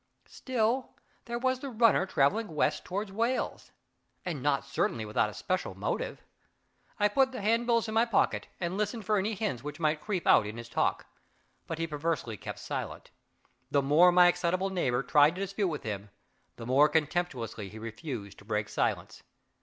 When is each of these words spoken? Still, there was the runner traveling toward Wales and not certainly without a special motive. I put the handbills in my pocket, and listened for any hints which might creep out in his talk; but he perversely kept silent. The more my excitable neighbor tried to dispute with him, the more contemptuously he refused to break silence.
Still, 0.29 0.95
there 1.25 1.37
was 1.37 1.59
the 1.59 1.69
runner 1.69 2.07
traveling 2.07 2.47
toward 2.83 3.11
Wales 3.11 3.71
and 4.25 4.41
not 4.41 4.65
certainly 4.65 5.05
without 5.05 5.29
a 5.29 5.33
special 5.35 5.75
motive. 5.75 6.23
I 6.99 7.07
put 7.07 7.31
the 7.31 7.41
handbills 7.43 7.87
in 7.87 7.93
my 7.93 8.05
pocket, 8.05 8.47
and 8.59 8.79
listened 8.79 9.05
for 9.05 9.19
any 9.19 9.35
hints 9.35 9.63
which 9.63 9.79
might 9.79 10.01
creep 10.01 10.25
out 10.25 10.47
in 10.47 10.57
his 10.57 10.69
talk; 10.69 11.05
but 11.67 11.77
he 11.77 11.85
perversely 11.85 12.35
kept 12.35 12.57
silent. 12.57 13.11
The 13.69 13.83
more 13.83 14.11
my 14.11 14.25
excitable 14.25 14.71
neighbor 14.71 15.03
tried 15.03 15.35
to 15.35 15.41
dispute 15.41 15.67
with 15.67 15.83
him, 15.83 16.09
the 16.55 16.65
more 16.65 16.89
contemptuously 16.89 17.69
he 17.69 17.77
refused 17.77 18.39
to 18.39 18.43
break 18.45 18.69
silence. 18.69 19.21